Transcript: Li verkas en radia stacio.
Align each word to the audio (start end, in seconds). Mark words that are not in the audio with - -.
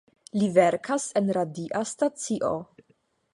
Li 0.43 0.47
verkas 0.53 1.05
en 1.21 1.29
radia 1.39 1.83
stacio. 1.91 2.51